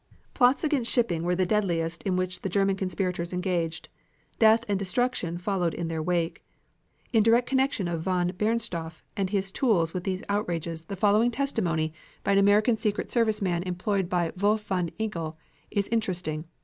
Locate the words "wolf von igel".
14.35-15.37